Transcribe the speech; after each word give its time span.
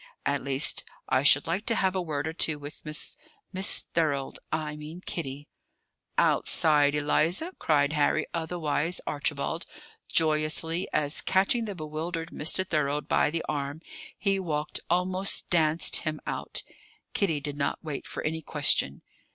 "At 0.25 0.41
least, 0.41 0.83
I 1.09 1.21
should 1.21 1.45
like 1.45 1.67
to 1.67 1.75
have 1.75 1.93
a 1.95 2.01
word 2.01 2.27
or 2.27 2.33
two 2.33 2.57
with 2.57 2.83
Miss 2.83 3.15
Miss 3.53 3.81
Thorold 3.93 4.39
I 4.51 4.75
mean, 4.75 5.01
Kitty" 5.05 5.47
"Outside, 6.31 6.95
Eliza!" 6.95 7.51
cried 7.59 7.93
Harry, 7.93 8.25
otherwise 8.33 8.99
Archibald, 9.05 9.67
joyously, 10.07 10.87
as, 10.91 11.21
catching 11.21 11.65
the 11.65 11.75
bewildered 11.75 12.31
Mr. 12.31 12.67
Thorold 12.67 13.07
by 13.07 13.29
the 13.29 13.45
arm, 13.47 13.79
he 14.17 14.39
walked, 14.39 14.79
almost 14.89 15.51
danced, 15.51 15.97
him 15.97 16.19
out. 16.25 16.63
Kitty 17.13 17.39
did 17.39 17.55
not 17.55 17.77
wait 17.83 18.07
for 18.07 18.23
any 18.23 18.41
question. 18.41 19.03